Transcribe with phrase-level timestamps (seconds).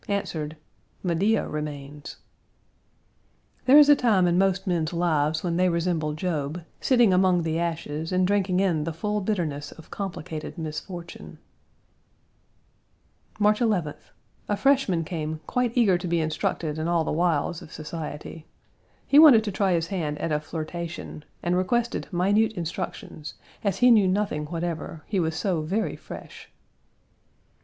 [0.07, 0.57] answered:
[1.03, 2.17] "Medea remains."
[3.65, 7.59] "There is a time in most men's lives when they resemble Job, sitting among the
[7.59, 11.37] ashes and drinking in the full bitterness of complicated misfortune."
[13.35, 14.03] Page 138 March 11th.
[14.49, 18.47] A freshman came quite eager to be instructed in all the wiles of society.
[19.05, 23.91] He wanted to try his hand at a flirtation, and requested minute instructions, as he
[23.91, 26.49] knew nothing whatever: he was so very fresh.